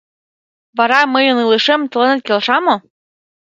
—Вара 0.77 0.99
мыйын 1.13 1.37
илышем 1.43 1.81
тыланет 1.91 2.21
келша 2.27 2.57
мо? 2.65 2.75